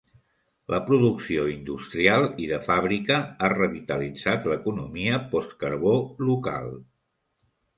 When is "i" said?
2.45-2.49